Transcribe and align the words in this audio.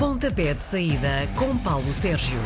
Pontapé 0.00 0.54
de 0.54 0.60
saída 0.62 1.28
com 1.38 1.58
Paulo 1.58 1.92
Sérgio. 1.92 2.38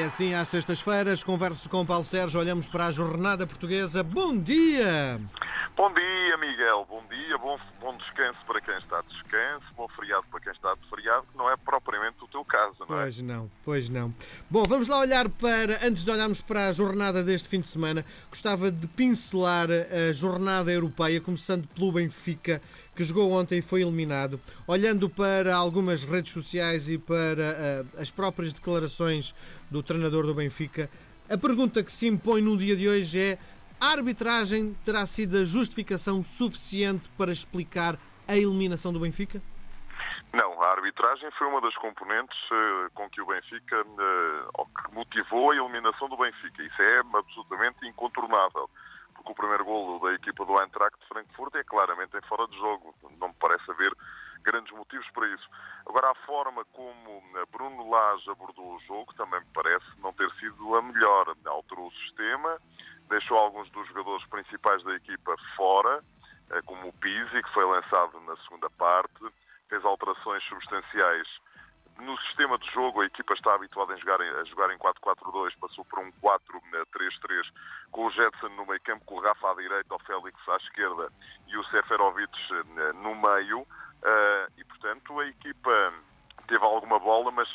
É 0.00 0.02
assim 0.02 0.34
às 0.34 0.48
sextas-feiras, 0.48 1.22
converso 1.22 1.70
com 1.70 1.86
Paulo 1.86 2.04
Sérgio, 2.04 2.40
olhamos 2.40 2.66
para 2.66 2.86
a 2.86 2.90
jornada 2.90 3.46
portuguesa. 3.46 4.02
Bom 4.02 4.36
dia! 4.36 5.20
Bom 5.76 5.94
dia, 5.94 6.36
Miguel. 6.38 6.84
Bom 6.90 7.02
dia, 7.08 7.38
bom, 7.38 7.56
bom 7.80 7.96
descanso 7.96 8.38
para 8.46 8.60
quem 8.60 8.76
está 8.78 9.00
de 9.00 9.08
descanso, 9.08 9.64
bom 9.76 9.88
feriado 9.96 10.24
para 10.30 10.40
quem 10.40 10.52
está 10.52 10.74
de 10.74 10.90
feriado, 10.90 11.24
que 11.30 11.38
não 11.38 11.50
é 11.50 11.56
propriamente 11.56 12.16
o 12.22 12.26
teu 12.26 12.44
caso, 12.44 12.74
não 12.80 12.98
é? 12.98 13.02
Pois 13.02 13.20
não, 13.22 13.50
pois 13.64 13.88
não. 13.88 14.14
Bom, 14.50 14.64
vamos 14.68 14.88
lá 14.88 14.98
olhar 14.98 15.28
para, 15.28 15.86
antes 15.86 16.04
de 16.04 16.10
olharmos 16.10 16.40
para 16.40 16.66
a 16.66 16.72
jornada 16.72 17.22
deste 17.22 17.48
fim 17.48 17.60
de 17.60 17.68
semana, 17.68 18.04
gostava 18.28 18.70
de 18.70 18.86
pincelar 18.88 19.68
a 19.70 20.12
jornada 20.12 20.70
europeia, 20.70 21.20
começando 21.20 21.66
pelo 21.68 21.92
Benfica, 21.92 22.60
que 22.94 23.04
jogou 23.04 23.32
ontem 23.32 23.58
e 23.58 23.62
foi 23.62 23.82
eliminado. 23.82 24.40
Olhando 24.66 25.08
para 25.08 25.54
algumas 25.54 26.04
redes 26.04 26.32
sociais 26.32 26.88
e 26.88 26.98
para 26.98 27.84
uh, 27.94 28.00
as 28.00 28.10
próprias 28.10 28.52
declarações 28.52 29.34
do 29.70 29.82
treinador 29.82 30.26
do 30.26 30.34
Benfica, 30.34 30.90
a 31.28 31.38
pergunta 31.38 31.82
que 31.82 31.92
se 31.92 32.06
impõe 32.06 32.42
no 32.42 32.56
dia 32.56 32.76
de 32.76 32.88
hoje 32.88 33.18
é 33.18 33.38
a 33.80 33.92
arbitragem 33.92 34.74
terá 34.84 35.04
sido 35.06 35.38
a 35.38 35.44
justificação 35.44 36.22
suficiente 36.22 37.08
para 37.18 37.32
explicar 37.32 37.98
a 38.28 38.36
eliminação 38.36 38.92
do 38.92 39.00
Benfica? 39.00 39.42
Não, 40.32 40.62
a 40.62 40.70
arbitragem 40.70 41.30
foi 41.32 41.46
uma 41.46 41.60
das 41.60 41.74
componentes 41.74 42.38
uh, 42.50 42.90
com 42.94 43.08
que 43.10 43.20
o 43.20 43.26
Benfica, 43.26 43.82
uh, 43.82 44.66
que 44.66 44.94
motivou 44.94 45.50
a 45.50 45.56
eliminação 45.56 46.08
do 46.08 46.16
Benfica. 46.16 46.62
Isso 46.62 46.82
é 46.82 46.98
absolutamente 47.00 47.86
incontornável. 47.86 48.70
Porque 49.22 49.32
o 49.32 49.36
primeiro 49.36 49.64
golo 49.64 50.00
da 50.00 50.14
equipa 50.14 50.44
do 50.44 50.60
Eintracht 50.60 50.98
de 50.98 51.06
Frankfurt 51.06 51.54
é 51.54 51.62
claramente 51.62 52.16
em 52.16 52.22
fora 52.22 52.46
de 52.48 52.56
jogo. 52.56 52.92
Não 53.20 53.28
me 53.28 53.34
parece 53.38 53.70
haver 53.70 53.94
grandes 54.42 54.72
motivos 54.72 55.08
para 55.12 55.28
isso. 55.28 55.48
Agora, 55.86 56.10
a 56.10 56.14
forma 56.26 56.64
como 56.72 57.22
eh, 57.36 57.44
Bruno 57.52 57.88
Lage 57.88 58.28
abordou 58.28 58.74
o 58.74 58.80
jogo 58.80 59.14
também 59.14 59.38
me 59.38 59.46
parece 59.54 59.86
não 59.98 60.12
ter 60.12 60.28
sido 60.40 60.74
a 60.74 60.82
melhor. 60.82 61.36
Alterou 61.46 61.86
o 61.86 61.92
sistema, 61.92 62.58
deixou 63.08 63.38
alguns 63.38 63.70
dos 63.70 63.86
jogadores 63.86 64.26
principais 64.26 64.82
da 64.82 64.96
equipa 64.96 65.36
fora, 65.56 66.02
eh, 66.50 66.60
como 66.66 66.88
o 66.88 66.92
Pizzi, 66.94 67.42
que 67.44 67.54
foi 67.54 67.64
lançado 67.64 68.18
na 68.22 68.36
segunda 68.38 68.68
parte, 68.70 69.24
fez 69.68 69.84
alterações 69.84 70.42
substanciais 70.48 71.28
no 72.00 72.18
sistema 72.22 72.58
de 72.58 72.70
jogo, 72.72 73.00
a 73.00 73.06
equipa 73.06 73.34
está 73.34 73.54
habituada 73.54 73.94
a 73.94 73.96
jogar, 73.96 74.20
a 74.20 74.44
jogar 74.44 74.72
em 74.74 74.78
4-4-2, 74.78 75.52
passou 75.60 75.84
por 75.84 76.00
um 76.00 76.12
4-3-3, 76.22 77.52
com 77.90 78.06
o 78.06 78.10
Jetson 78.10 78.48
no 78.50 78.66
meio 78.66 78.80
campo, 78.82 79.04
com 79.04 79.16
o 79.16 79.20
Rafa 79.20 79.50
à 79.50 79.54
direita, 79.54 79.94
o 79.94 79.98
Félix 80.00 80.36
à 80.48 80.56
esquerda 80.56 81.12
e 81.48 81.56
o 81.56 81.64
Seferovic 81.64 82.32
eh, 82.50 82.92
no 82.94 83.14
meio. 83.14 83.66
E, 84.56 84.64
portanto, 84.64 85.20
a 85.20 85.26
equipa 85.28 85.92
teve 86.52 86.64
alguma 86.66 86.98
bola, 86.98 87.30
mas 87.30 87.48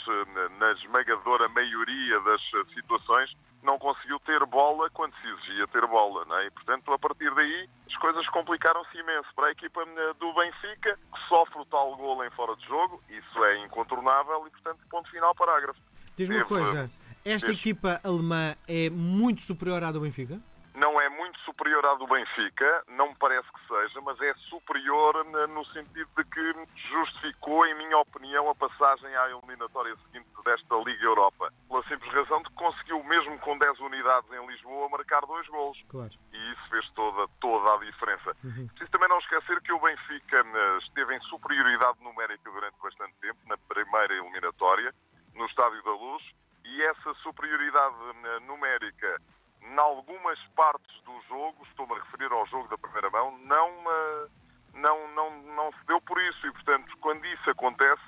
na 0.58 0.72
esmagadora 0.72 1.48
maioria 1.50 2.20
das 2.22 2.42
situações 2.73 3.31
não 3.62 3.78
conseguiu 3.78 4.20
ter 4.22 4.44
bola 4.48 4.90
quando 4.90 5.14
se 5.22 5.28
exigia 5.28 5.67
ter 5.67 5.86
bola. 5.86 6.26
Não 6.26 6.36
é? 6.40 6.48
E, 6.48 6.50
portanto, 6.50 6.92
a 6.92 6.98
partir 6.98 7.31
daí, 7.36 7.70
as 7.86 7.95
coisas 7.98 8.28
complicaram-se 8.30 8.98
imenso 8.98 9.28
para 9.36 9.50
a 9.50 9.52
equipa 9.52 9.86
do 10.20 10.34
Benfica, 10.34 10.98
que 11.14 11.28
sofre 11.28 11.59
o 11.59 11.66
tal 11.66 11.95
golo 11.95 12.23
em 12.23 12.31
fora 12.31 12.56
de 12.56 12.66
jogo. 12.66 13.03
Isso 13.08 13.44
é 13.45 13.64
incontornável 13.64 14.48
e, 14.48 14.50
portanto, 14.50 14.80
ponto 14.90 15.12
final, 15.12 15.36
parágrafo. 15.36 15.80
Diz-me 16.16 16.38
uma 16.38 16.45
coisa, 16.45 16.90
esta 17.23 17.52
equipa 17.52 18.02
alemã 18.03 18.56
é 18.68 18.90
muito 18.90 19.44
superior 19.44 19.84
à 19.84 19.92
do 19.92 20.00
Benfica? 20.00 20.40
Não 20.73 21.00
é 21.00 21.06
superior 21.48 21.86
à 21.86 21.95
do 21.95 22.06
Benfica, 22.06 22.84
não 22.90 23.09
me 23.09 23.16
parece 23.16 23.48
que 23.48 23.67
seja, 23.67 24.02
mas 24.02 24.20
é 24.20 24.34
superior 24.50 25.26
no 25.48 25.66
sentido 25.67 26.09
de 26.17 26.23
que 26.26 26.53
justificou, 26.90 27.66
em 27.66 27.76
minha 27.76 27.98
opinião, 28.00 28.50
a 28.50 28.56
passagem 28.56 29.16
à 29.16 29.30
eliminatória 29.30 29.95
seguinte 30.06 30.28
desta 30.44 30.75
Liga 30.75 31.06
Europa. 31.06 31.52
Pela 31.70 31.84
simples 31.84 32.14
razão 32.14 32.42
de 32.42 32.50
que 32.50 32.56
conseguiu, 32.56 33.02
mesmo 33.03 33.40
com 33.40 33.58
10 33.58 33.80
unidades 33.80 34.30
em 34.31 34.45
Lisboa, 34.45 34.90
marcar 34.90 35.22
dois 35.22 35.48
golos. 35.48 35.81
Claro. 35.88 36.12
E 36.34 36.52
isso 36.52 36.70
fez 36.70 36.90
toda, 36.90 37.28
toda 37.40 37.74
a 37.74 37.78
diferença. 37.78 38.35
Uhum. 38.44 38.68
Preciso 38.68 38.91
também 38.91 39.09
não 39.09 39.19
esquecer 39.19 39.62
que 39.62 39.72
o 39.72 39.79
Benfica 39.79 40.38
eh, 40.40 40.78
esteve 40.79 41.16
em 41.16 41.19
superioridade 41.22 42.03
numérica 42.03 42.52
durante 42.52 42.75
bastante 42.81 43.14
tempo, 43.22 43.40
na 43.47 43.58
primeira 43.58 44.14
eliminatória, 44.14 44.94
no 45.34 45.46
Estádio 45.46 45.81
da 45.84 45.91
Luz, 45.91 46.24
e 46.66 46.84
essa 46.84 47.14
superioridade 47.16 47.96
eh, 48.25 48.40
numérica 48.41 49.22
em 49.69 49.79
algumas 49.79 50.39
partes 50.55 51.01
do 51.03 51.22
jogo, 51.28 51.66
estou-me 51.69 51.94
a 51.94 52.03
referir 52.03 52.31
ao 52.31 52.45
jogo 52.47 52.67
da 52.69 52.78
primeira 52.78 53.09
mão, 53.09 53.38
não, 53.39 53.69
eh, 53.91 54.28
não, 54.73 55.07
não, 55.13 55.41
não 55.55 55.72
se 55.73 55.85
deu 55.85 56.00
por 56.01 56.22
isso. 56.22 56.47
E, 56.47 56.51
portanto, 56.51 56.97
quando 57.00 57.25
isso 57.25 57.50
acontece, 57.50 58.01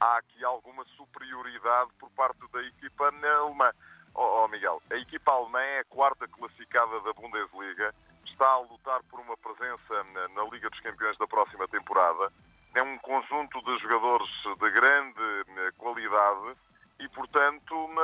há 0.00 0.18
aqui 0.18 0.44
alguma 0.44 0.84
superioridade 0.96 1.90
por 1.98 2.10
parte 2.10 2.40
da 2.52 2.62
equipa 2.62 3.06
alemã. 3.06 3.72
Oh, 4.14 4.44
oh, 4.44 4.48
Miguel, 4.48 4.82
a 4.90 4.96
equipa 4.96 5.32
alemã 5.32 5.60
é 5.60 5.80
a 5.80 5.84
quarta 5.84 6.26
classificada 6.28 7.00
da 7.00 7.12
Bundesliga, 7.12 7.94
está 8.24 8.50
a 8.50 8.58
lutar 8.58 9.02
por 9.04 9.20
uma 9.20 9.36
presença 9.36 10.04
na, 10.12 10.28
na 10.28 10.44
Liga 10.50 10.68
dos 10.68 10.80
Campeões 10.80 11.16
da 11.18 11.26
próxima 11.26 11.66
temporada. 11.68 12.32
É 12.74 12.82
um 12.82 12.98
conjunto 12.98 13.62
de 13.62 13.78
jogadores 13.78 14.28
de 14.44 14.70
grande 14.70 15.44
eh, 15.56 15.70
qualidade 15.78 16.56
e, 17.00 17.08
portanto, 17.08 17.74
uma, 17.74 18.02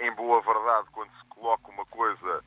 em 0.00 0.14
boa 0.14 0.40
verdade, 0.40 0.88
quando 0.92 1.10
se 1.10 1.24
coloca 1.28 1.70
uma 1.70 1.84
coisa 1.86 2.42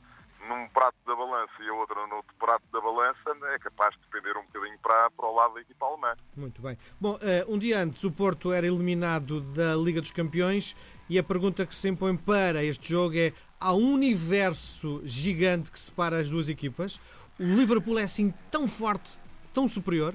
num 0.47 0.68
prato 0.69 0.97
da 1.06 1.16
balança 1.16 1.53
e 1.62 1.69
a 1.69 1.74
outra 1.74 2.08
no 2.08 2.16
outro 2.18 2.34
prato 2.38 2.64
da 2.72 2.81
balança, 2.81 3.19
é 3.53 3.59
capaz 3.59 3.96
de 3.96 4.02
depender 4.02 4.38
um 4.38 4.44
bocadinho 4.44 4.78
para, 4.80 5.09
para 5.12 5.25
o 5.25 5.36
lado 5.36 5.53
da 5.53 5.62
equipa 5.62 5.86
alemã. 5.86 6.16
Muito 6.36 6.62
bem. 6.62 6.78
Bom, 7.00 7.18
eh, 7.22 7.46
um 7.47 7.58
dia 7.58 7.80
antes 7.80 8.03
o 8.03 8.12
Porto 8.12 8.52
era 8.52 8.68
eliminado 8.68 9.40
da 9.40 9.75
Liga 9.75 10.02
dos 10.02 10.12
Campeões 10.12 10.75
e 11.09 11.18
a 11.18 11.24
pergunta 11.24 11.66
que 11.66 11.75
se 11.75 11.90
impõe 11.90 12.16
para 12.18 12.63
este 12.63 12.90
jogo 12.90 13.16
é: 13.18 13.34
há 13.59 13.74
um 13.74 13.94
universo 13.94 15.02
gigante 15.06 15.72
que 15.72 15.80
separa 15.80 16.19
as 16.19 16.30
duas 16.30 16.50
equipas? 16.50 17.00
O 17.40 17.44
Liverpool 17.44 17.97
é 17.97 18.03
assim 18.03 18.34
tão 18.52 18.68
forte, 18.68 19.18
tão 19.53 19.68
superior? 19.68 20.13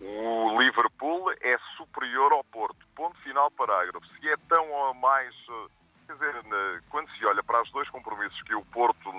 O 0.00 0.60
Liverpool 0.60 1.30
é 1.40 1.58
superior 1.76 2.32
ao 2.32 2.44
Porto. 2.44 2.78
Ponto 2.94 3.18
final, 3.20 3.50
parágrafo. 3.50 4.06
Se 4.18 4.28
é 4.28 4.36
tão 4.48 4.70
ou 4.70 4.94
mais 4.94 5.34
eh, 5.34 5.77
Quer 6.08 6.14
dizer, 6.14 6.82
quando 6.88 7.10
se 7.10 7.26
olha 7.26 7.42
para 7.42 7.60
os 7.62 7.70
dois 7.70 7.86
compromissos 7.90 8.40
que 8.44 8.54
o 8.54 8.64
Porto 8.64 9.12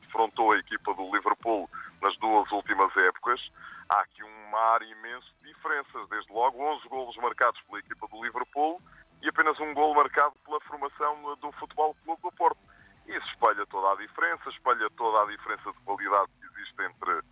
defrontou 0.00 0.52
a 0.52 0.58
equipa 0.58 0.94
do 0.94 1.12
Liverpool 1.12 1.68
nas 2.00 2.16
duas 2.18 2.48
últimas 2.52 2.96
épocas, 2.98 3.40
há 3.88 4.02
aqui 4.02 4.22
um 4.22 4.50
mar 4.52 4.80
imenso 4.80 5.26
de 5.42 5.52
diferenças. 5.52 6.08
Desde 6.08 6.32
logo, 6.32 6.62
11 6.76 6.88
golos 6.88 7.16
marcados 7.16 7.60
pela 7.62 7.80
equipa 7.80 8.06
do 8.06 8.22
Liverpool 8.22 8.80
e 9.22 9.28
apenas 9.28 9.58
um 9.58 9.74
golo 9.74 9.96
marcado 9.96 10.36
pela 10.44 10.60
formação 10.60 11.34
do 11.34 11.50
Futebol 11.50 11.96
Clube 12.04 12.22
do 12.22 12.30
Porto. 12.30 12.60
Isso 13.08 13.26
espelha 13.26 13.66
toda 13.66 13.92
a 13.92 13.96
diferença, 13.96 14.48
espelha 14.48 14.88
toda 14.90 15.22
a 15.24 15.26
diferença 15.26 15.72
de 15.72 15.80
qualidade 15.80 16.30
que 16.38 16.46
existe 16.46 16.80
entre. 16.80 17.22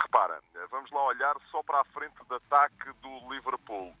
Repara, 0.00 0.40
vamos 0.70 0.92
lá 0.92 1.02
olhar 1.06 1.34
só 1.50 1.60
para 1.64 1.80
a 1.80 1.84
frente 1.86 2.24
de 2.24 2.34
ataque 2.36 2.92
do 3.02 3.32
Liverpool. 3.34 3.92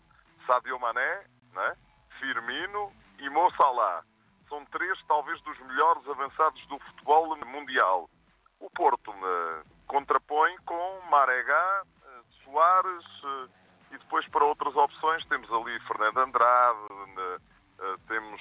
Sadio 0.46 0.78
Mané, 0.78 1.24
né? 1.52 1.76
Firmino 2.20 2.92
e 3.18 3.28
Mo 3.30 3.50
Salah 3.56 4.04
são 4.48 4.64
três, 4.66 4.98
talvez, 5.06 5.40
dos 5.42 5.58
melhores 5.60 6.08
avançados 6.08 6.64
do 6.66 6.78
futebol 6.78 7.36
mundial. 7.46 8.08
O 8.60 8.70
Porto 8.70 9.12
contrapõe 9.86 10.56
com 10.64 11.00
Marega, 11.10 11.82
uh, 11.82 12.44
Soares 12.44 13.04
uh, 13.24 13.50
e 13.92 13.98
depois 13.98 14.26
para 14.28 14.44
outras 14.44 14.74
opções 14.74 15.24
temos 15.26 15.50
ali 15.52 15.78
Fernando 15.80 16.18
Andrade, 16.18 16.78
temos 18.08 18.40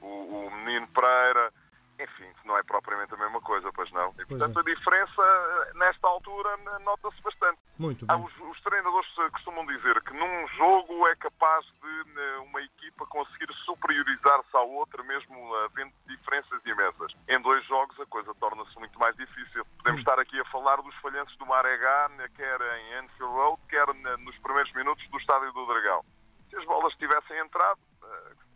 o, 0.00 0.46
o 0.46 0.50
Menino 0.50 0.88
Pereira. 0.88 1.52
Enfim, 1.98 2.32
não 2.44 2.58
é 2.58 2.62
propriamente 2.62 3.14
a 3.14 3.16
mesma 3.16 3.40
coisa, 3.40 3.70
pois 3.72 3.90
não. 3.92 4.12
E, 4.18 4.26
portanto, 4.26 4.58
é. 4.58 4.60
a 4.60 4.64
diferença, 4.64 5.72
nesta 5.74 6.08
altura, 6.08 6.56
nota-se 6.80 7.22
bastante. 7.22 7.58
Muito 7.78 8.04
bem. 8.04 8.16
Os, 8.16 8.32
os, 8.50 8.60
treinadores 8.62 9.08
costumam 9.32 9.64
dizer 9.66 10.00
que 10.02 10.12
num 10.12 10.48
jogo 10.56 11.06
é 11.08 11.16
capaz 11.16 11.64
de 11.66 12.20
uma 12.46 12.60
equipa 12.62 13.06
conseguir 13.06 13.52
superiorizar-se 13.64 14.56
à 14.56 14.60
outra, 14.60 15.02
mesmo 15.04 15.54
havendo 15.56 15.92
diferenças 16.06 16.60
imensas. 16.64 17.12
Em 17.28 17.40
dois 17.40 17.64
jogos 17.66 17.98
a 18.00 18.06
coisa 18.06 18.34
torna-se 18.34 18.76
muito 18.78 18.98
mais 18.98 19.14
difícil. 19.16 19.64
Podemos 19.78 20.00
estar 20.00 20.18
aqui 20.18 20.40
a 20.40 20.44
falar 20.46 20.76
dos 20.82 20.94
falhanços 20.96 21.36
do 21.36 21.46
Maregá, 21.46 22.10
quer 22.34 22.60
em 22.60 22.94
Anfield 22.96 23.34
Road, 23.34 23.62
quer 23.68 23.86
nos 24.18 24.36
primeiros 24.38 24.72
minutos 24.72 25.06
do 25.08 25.18
Estádio 25.18 25.52
do 25.52 25.66
Dragão. 25.66 26.04
Se 26.50 26.56
as 26.56 26.64
bolas 26.64 26.94
tivessem 26.94 27.38
entrado, 27.38 27.78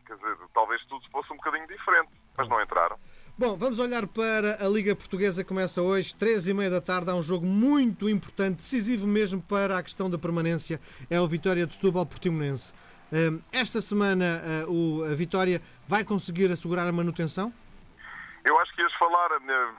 quer 0.06 0.16
dizer, 0.16 0.36
talvez 0.54 0.84
tudo 0.86 1.08
fosse 1.10 1.32
um 1.32 1.36
bocadinho 1.36 1.68
diferente, 1.68 2.10
mas 2.38 2.48
não 2.48 2.62
entraram. 2.62 2.96
Bom, 3.36 3.56
vamos 3.56 3.78
olhar 3.78 4.06
para 4.06 4.64
a 4.64 4.68
Liga 4.68 4.96
Portuguesa. 4.96 5.44
Começa 5.44 5.82
hoje, 5.82 6.14
três 6.14 6.48
e 6.48 6.54
meia 6.54 6.70
da 6.70 6.80
tarde. 6.80 7.10
Há 7.10 7.14
um 7.14 7.22
jogo 7.22 7.44
muito 7.44 8.08
importante, 8.08 8.56
decisivo 8.56 9.06
mesmo 9.06 9.42
para 9.42 9.78
a 9.78 9.82
questão 9.82 10.08
da 10.08 10.18
permanência. 10.18 10.80
É 11.10 11.20
o 11.20 11.28
Vitória 11.28 11.66
de 11.66 11.74
Setúbal 11.74 12.06
Portimonense. 12.06 12.72
Hum, 13.12 13.40
esta 13.52 13.80
semana 13.80 14.42
a 15.10 15.14
Vitória 15.14 15.62
vai 15.86 16.04
conseguir 16.04 16.50
assegurar 16.50 16.86
a 16.86 16.92
manutenção? 16.92 17.52
Eu 18.44 18.58
acho 18.60 18.74
que 18.74 18.82
ias 18.82 18.92
falar, 18.94 19.28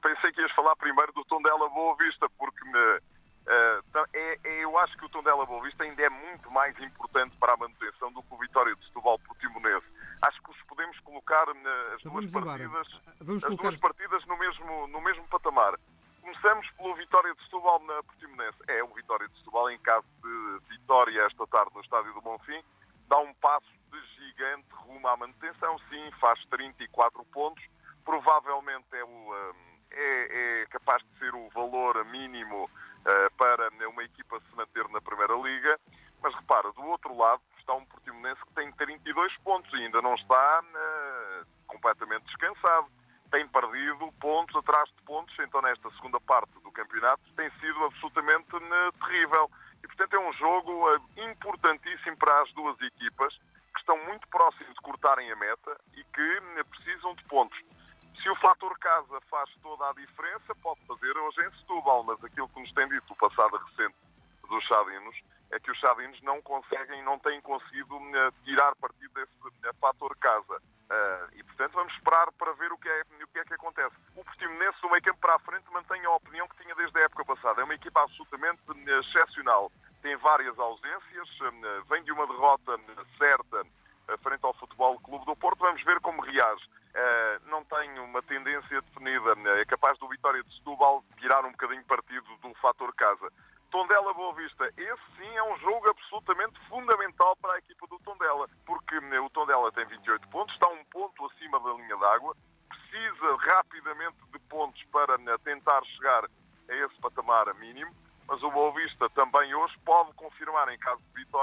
pensei 0.01 0.31
que 0.31 0.41
ias 0.41 0.51
falar 0.51 0.75
primeiro 0.75 1.11
do 1.13 1.23
Tondela 1.25 1.69
Boa 1.69 1.95
Vista, 1.97 2.27
porque 2.37 2.59
é, 4.13 4.37
é, 4.43 4.63
eu 4.63 4.77
acho 4.77 4.95
que 4.97 5.05
o 5.05 5.09
Tondela 5.09 5.45
Boa 5.45 5.63
Vista 5.63 5.83
ainda 5.83 6.01
é 6.01 6.09
muito 6.09 6.51
mais 6.51 6.77
importante 6.79 7.35
para 7.37 7.53
a 7.53 7.57
manutenção 7.57 8.11
do 8.11 8.21
que 8.21 8.33
o 8.33 8.37
Vitória 8.37 8.75
de 8.75 8.85
Setúbal 8.85 9.17
Portimonense. 9.19 9.85
Acho 10.21 10.41
que 10.43 10.51
os 10.51 10.61
podemos 10.63 10.99
colocar 10.99 11.45
nas 11.47 11.99
Então 11.99 12.13
duas 12.13 12.31
partidas, 12.31 12.87
Vamos 13.21 13.43
as 13.43 13.47
colocar. 13.47 13.69
duas 13.69 13.79
partidas 13.79 14.25
no 14.25 14.37
mesmo, 14.37 14.87
no 14.87 15.01
mesmo 15.01 15.27
patamar. 15.27 15.79
Começamos 16.21 16.69
pelo 16.71 16.93
Vitória 16.95 17.33
de 17.33 17.43
Setúbal 17.43 17.79
na 17.83 18.03
Portimonense. 18.03 18.57
É 18.67 18.83
o 18.83 18.93
Vitória 18.93 19.27
de 19.27 19.37
Setúbal, 19.37 19.71
em 19.71 19.79
caso 19.79 20.05
de 20.21 20.59
vitória 20.69 21.25
esta 21.25 21.47
tarde 21.47 21.71
no 21.73 21.81
Estádio 21.81 22.13
do 22.13 22.21
Bonfim, 22.21 22.61
dá 23.07 23.17
um 23.19 23.33
passo 23.35 23.67
de 23.91 23.99
gigante 24.15 24.67
rumo 24.73 25.07
à 25.07 25.15
manutenção. 25.15 25.79
Sim, 25.89 26.11
faz 26.19 26.43
34 26.45 27.23
pontos. 27.25 27.63
Provavelmente 28.03 28.85
é, 28.93 29.03
o, 29.03 29.07
hum, 29.07 29.53
é, 29.91 30.61
é 30.61 30.65
capaz 30.67 31.01
de 31.03 31.19
ser 31.19 31.33
o 31.33 31.49
valor 31.49 32.03
mínimo 32.05 32.69
eh, 33.05 33.29
para 33.37 33.69
uma 33.87 34.03
equipa 34.03 34.39
se 34.39 34.55
manter 34.55 34.87
na 34.89 35.01
Primeira 35.01 35.33
Liga. 35.35 35.79
Mas 36.21 36.35
repara, 36.35 36.71
do 36.73 36.83
outro 36.83 37.15
lado 37.15 37.41
Portimonense 38.19 38.41
que 38.45 38.53
tem 38.53 38.71
32 38.73 39.37
pontos 39.37 39.71
e 39.73 39.77
ainda 39.77 40.01
não 40.01 40.13
está 40.15 40.63
eh, 40.75 41.43
completamente 41.67 42.25
descansado 42.25 42.87
tem 43.31 43.47
perdido 43.47 44.11
pontos 44.19 44.55
atrás 44.55 44.89
de 44.89 45.03
pontos, 45.03 45.35
então 45.39 45.61
nesta 45.61 45.87
segunda 45.91 46.19
parte 46.19 46.51
do 46.63 46.71
campeonato 46.71 47.21
tem 47.35 47.47
sido 47.59 47.85
absolutamente 47.85 48.51
né, 48.53 48.89
terrível. 48.99 49.51
E 49.83 49.87
portanto 49.87 50.13
é 50.15 50.19
um 50.19 50.33
jogo 50.33 50.89
eh, 50.91 51.29
importantíssimo 51.31 52.17
para 52.17 52.41
as 52.41 52.51
duas 52.53 52.75
equipas, 52.81 53.31
que 53.71 53.79
estão 53.79 54.03
muito 54.05 54.27
próximos 54.29 54.73
de 54.73 54.81
cortarem 54.81 55.31
a 55.31 55.35
meta 55.35 55.79
e 55.93 56.03
que 56.03 56.41
precisam 56.71 57.13
de 57.15 57.23
pontos. 57.25 57.59
Se 58.21 58.29
o 58.29 58.35
fator 58.37 58.77
casa 58.79 59.21
faz 59.29 59.49
toda 59.61 59.89
a 59.89 59.93
diferença, 59.93 60.55
pode 60.63 60.81
fazer 60.87 61.15
hoje 61.15 61.41
em 61.45 61.51
Setúbal, 61.59 62.03
mas 62.03 62.23
aquilo 62.23 62.49
que 62.49 62.59
nos 62.59 62.73
tem 62.73 62.89
dito 62.89 63.13
o 63.13 63.15
passado 63.15 63.57
recente 63.57 63.95
dos 64.49 64.63
Chadinos 64.65 65.15
é 65.51 65.59
que 65.59 65.71
os 65.71 65.79
Chadinos 65.79 66.21
não 66.21 66.41
conseguem, 66.41 67.03
não 67.03 67.17
têm 67.19 67.41
conseguido 67.41 67.99
né, 67.99 68.31
tirar 68.43 68.75
partido 68.75 69.13
desse 69.13 69.79
fator 69.79 70.15
casa. 70.17 70.61
Uh, 70.89 71.29
e, 71.35 71.43
portanto, 71.43 71.73
vamos 71.73 71.93
esperar 71.93 72.31
para 72.31 72.51
ver 72.53 72.71
o 72.71 72.77
que, 72.77 72.89
é, 72.89 73.03
o 73.23 73.27
que 73.27 73.39
é 73.39 73.45
que 73.45 73.53
acontece. 73.53 73.95
O 74.15 74.23
Portimonense, 74.23 74.81
do 74.81 74.89
meio 74.89 75.03
campo 75.03 75.19
para 75.19 75.35
a 75.35 75.39
frente, 75.39 75.71
mantém 75.71 76.03
a 76.05 76.15
opinião 76.15 76.47
que 76.47 76.63
tinha 76.63 76.73
desde 76.75 76.97
a 76.97 77.03
época 77.03 77.25
passada. 77.25 77.61
É 77.61 77.63
uma 77.63 77.75
equipa 77.75 78.01
absolutamente 78.01 78.59
uh, 78.67 78.99
excepcional. 78.99 79.71
Tem 80.01 80.15
várias 80.17 80.57
ausências, 80.57 81.29
vem 81.89 82.01
de 82.03 82.11
uma 82.13 82.25
derrota 82.25 82.79
certa 83.17 83.65
frente 84.23 84.43
ao 84.43 84.53
Futebol 84.53 84.97
Clube 85.01 85.25
do 85.25 85.35
Porto. 85.35 85.59
Vamos 85.59 85.83
ver 85.83 85.99
como 85.99 86.21
reage. 86.21 86.69
não 87.47 87.65
tem 87.65 87.99
uma 87.99 88.21
tendência 88.23 88.81
definida. 88.81 89.35
É 89.59 89.65
capaz 89.65 89.99
do 89.99 90.07
Vitória 90.07 90.41
de 90.41 90.55
Setúbal 90.55 91.03
tirar 91.19 91.43
um 91.43 91.51
bocadinho 91.51 91.83
partido 91.83 92.25
do 92.37 92.53
fator 92.55 92.95
casa. 92.95 93.29
Vista, 94.49 94.65
esse 94.77 95.01
sim 95.17 95.37
é 95.37 95.43
um 95.43 95.57
jogo 95.59 95.89
absolutamente 95.89 96.59
fundamental 96.67 97.35
para 97.37 97.53
a 97.53 97.59
equipa 97.59 97.85
do 97.87 97.99
Tondela, 97.99 98.47
porque 98.65 98.97
o 98.97 99.29
Tondela 99.29 99.71
tem 99.71 99.85
28 99.85 100.27
pontos, 100.29 100.53
está 100.55 100.67
um 100.69 100.83
ponto 100.85 101.25
acima 101.27 101.59
da 101.59 101.73
linha 101.73 101.95
d'água, 101.97 102.35
precisa 102.67 103.37
rapidamente 103.37 104.17
de 104.31 104.39
pontos 104.39 104.83
para 104.91 105.17
tentar 105.39 105.83
chegar 105.85 106.25
a 106.25 106.73
esse 106.73 106.95
patamar 106.99 107.53
mínimo, 107.55 107.93
mas 108.27 108.41
o 108.41 108.49
Boa 108.49 108.73
Vista 108.73 109.09
também 109.11 109.53
hoje 109.53 109.77
pode 109.85 110.13
confirmar, 110.13 110.67
em 110.73 110.79
caso 110.79 111.01
de 111.01 111.13
vitória, 111.13 111.38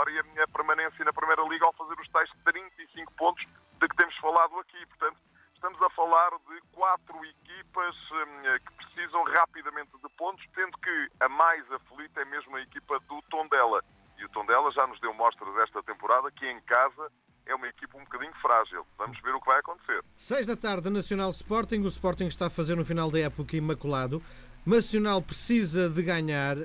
que 8.42 8.72
precisam 8.74 9.24
rapidamente 9.24 9.90
de 9.92 10.08
pontos, 10.16 10.44
tendo 10.54 10.76
que 10.78 11.08
a 11.20 11.28
mais 11.28 11.64
aflita 11.72 12.20
é 12.20 12.24
mesmo 12.24 12.56
a 12.56 12.60
equipa 12.62 12.98
do 13.00 13.22
Tondela. 13.30 13.82
E 14.18 14.24
o 14.24 14.28
Tondela 14.30 14.70
já 14.72 14.86
nos 14.86 15.00
deu 15.00 15.12
mostras 15.14 15.54
esta 15.58 15.82
temporada 15.82 16.30
que 16.30 16.46
em 16.46 16.60
casa 16.62 17.10
é 17.44 17.54
uma 17.54 17.68
equipa 17.68 17.98
um 17.98 18.04
bocadinho 18.04 18.32
frágil. 18.40 18.86
Vamos 18.98 19.20
ver 19.20 19.34
o 19.34 19.40
que 19.40 19.46
vai 19.46 19.60
acontecer. 19.60 20.02
Seis 20.16 20.46
da 20.46 20.56
tarde, 20.56 20.90
Nacional 20.90 21.30
Sporting. 21.30 21.82
O 21.82 21.88
Sporting 21.88 22.26
está 22.26 22.46
a 22.46 22.50
fazer 22.50 22.74
no 22.76 22.84
final 22.84 23.10
da 23.10 23.20
época 23.20 23.56
imaculado. 23.56 24.22
Nacional 24.64 25.22
precisa 25.22 25.88
de 25.88 26.02
ganhar 26.02 26.56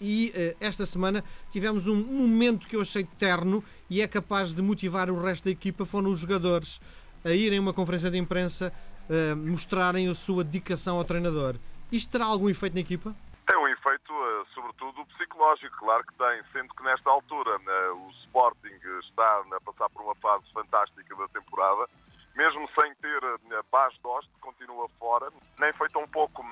e 0.00 0.32
esta 0.60 0.86
semana 0.86 1.24
tivemos 1.50 1.88
um 1.88 1.96
momento 1.96 2.68
que 2.68 2.76
eu 2.76 2.82
achei 2.82 3.02
terno 3.18 3.64
e 3.90 4.00
é 4.00 4.06
capaz 4.06 4.54
de 4.54 4.62
motivar 4.62 5.10
o 5.10 5.20
resto 5.20 5.46
da 5.46 5.50
equipa. 5.50 5.84
Foram 5.84 6.10
os 6.10 6.20
jogadores 6.20 6.80
a 7.24 7.30
irem 7.30 7.58
a 7.58 7.60
uma 7.60 7.72
conferência 7.72 8.12
de 8.12 8.16
imprensa 8.16 8.72
uh, 9.08 9.36
mostrarem 9.36 10.08
a 10.08 10.14
sua 10.14 10.44
dedicação 10.44 10.98
ao 10.98 11.04
treinador. 11.04 11.56
Isto 11.90 12.12
terá 12.12 12.26
algum 12.26 12.48
efeito 12.48 12.74
na 12.74 12.80
equipa? 12.80 13.14
Tem 13.46 13.56
um 13.56 13.68
efeito, 13.68 14.12
uh, 14.12 14.46
sobretudo, 14.54 15.04
psicológico, 15.06 15.76
claro 15.78 16.04
que 16.04 16.14
tem, 16.14 16.42
sendo 16.52 16.74
que 16.74 16.82
nesta 16.82 17.10
altura 17.10 17.58
o 17.94 18.10
Sporting 18.24 18.78
está 19.00 19.44
a 19.56 19.60
passar 19.60 19.88
por 19.90 20.02
uma 20.02 20.14
fase 20.16 20.44
fantástica 20.52 21.16
da 21.16 21.28
temporada, 21.28 21.88
mesmo 22.36 22.68
sem 22.78 22.94
ter 22.96 23.24
uh, 23.24 23.64
Bas 23.72 23.94
Dost, 24.02 24.28
continua 24.40 24.88
fora, 24.98 25.28
nem 25.58 25.72
foi 25.72 25.88
tão 25.88 26.06
pouco 26.08 26.44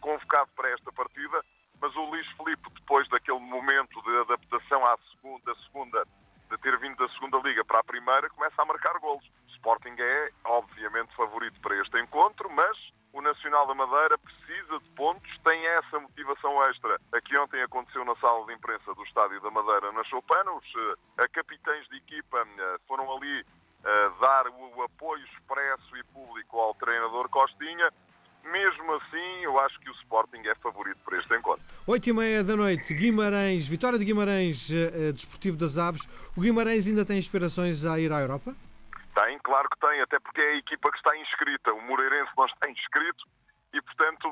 convocado 0.00 0.50
para 0.56 0.70
esta 0.70 0.90
partida, 0.92 1.40
mas 1.80 1.94
o 1.94 2.04
Luís 2.10 2.26
Filipe, 2.36 2.68
depois 2.74 3.08
daquele 3.08 3.38
momento 3.38 4.02
de 4.02 4.16
adaptação 4.18 4.82
à 4.84 4.98
segunda, 5.12 5.54
segunda 5.66 6.04
de 6.50 6.58
ter 6.58 6.78
vindo 6.78 6.96
da 6.96 7.08
segunda 7.14 7.38
liga 7.38 7.64
para 7.64 7.80
a 7.80 7.84
primeira, 7.84 8.30
começa 8.30 8.62
a 8.62 8.64
marcar 8.64 8.98
golos. 8.98 9.24
Sporting 9.66 9.96
é, 9.98 10.30
obviamente, 10.44 11.12
favorito 11.16 11.60
para 11.60 11.74
este 11.82 12.00
encontro, 12.00 12.48
mas 12.48 12.78
o 13.12 13.20
Nacional 13.20 13.66
da 13.66 13.74
Madeira 13.74 14.16
precisa 14.16 14.78
de 14.78 14.88
pontos, 14.90 15.28
tem 15.42 15.66
essa 15.66 15.98
motivação 15.98 16.62
extra. 16.70 17.00
Aqui 17.12 17.36
ontem 17.36 17.60
aconteceu 17.60 18.04
na 18.04 18.14
sala 18.16 18.46
de 18.46 18.52
imprensa 18.52 18.94
do 18.94 19.02
Estádio 19.02 19.40
da 19.40 19.50
Madeira, 19.50 19.90
na 19.90 20.04
Choupana, 20.04 20.52
os 20.52 20.64
uh, 20.64 20.96
capitães 21.32 21.84
de 21.88 21.96
equipa 21.96 22.44
uh, 22.44 22.80
foram 22.86 23.10
ali 23.16 23.40
uh, 23.40 24.20
dar 24.20 24.46
o 24.46 24.82
apoio 24.82 25.24
expresso 25.24 25.96
e 25.96 26.04
público 26.14 26.60
ao 26.60 26.72
treinador 26.74 27.28
Costinha. 27.28 27.90
Mesmo 28.44 28.94
assim, 28.94 29.42
eu 29.42 29.58
acho 29.58 29.80
que 29.80 29.90
o 29.90 29.94
Sporting 29.94 30.46
é 30.46 30.54
favorito 30.62 30.98
para 31.04 31.18
este 31.18 31.34
encontro. 31.34 31.64
8 31.88 32.08
e 32.08 32.12
meia 32.12 32.44
da 32.44 32.54
noite, 32.54 32.94
Guimarães, 32.94 33.66
vitória 33.66 33.98
de 33.98 34.04
Guimarães, 34.04 34.70
Desportivo 35.12 35.56
das 35.56 35.76
Aves. 35.76 36.08
O 36.36 36.40
Guimarães 36.40 36.86
ainda 36.86 37.04
tem 37.04 37.18
inspirações 37.18 37.84
a 37.84 37.98
ir 37.98 38.12
à 38.12 38.20
Europa? 38.20 38.54
Claro 39.46 39.68
que 39.70 39.78
tem, 39.78 40.00
até 40.00 40.18
porque 40.18 40.40
é 40.40 40.48
a 40.54 40.56
equipa 40.56 40.90
que 40.90 40.96
está 40.96 41.16
inscrita. 41.16 41.72
O 41.72 41.80
Moreirense 41.80 42.32
não 42.36 42.46
está 42.46 42.68
inscrito 42.68 43.24
e, 43.72 43.80
portanto, 43.80 44.28